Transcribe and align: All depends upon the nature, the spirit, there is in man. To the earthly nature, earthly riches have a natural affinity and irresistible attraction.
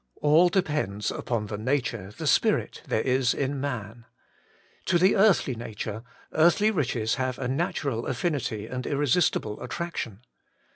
All 0.19 0.49
depends 0.49 1.11
upon 1.11 1.45
the 1.45 1.59
nature, 1.59 2.09
the 2.17 2.25
spirit, 2.25 2.81
there 2.87 3.03
is 3.03 3.35
in 3.35 3.61
man. 3.61 4.05
To 4.85 4.97
the 4.97 5.15
earthly 5.15 5.53
nature, 5.53 6.01
earthly 6.33 6.71
riches 6.71 7.15
have 7.21 7.37
a 7.37 7.47
natural 7.47 8.07
affinity 8.07 8.65
and 8.65 8.87
irresistible 8.87 9.61
attraction. 9.61 10.21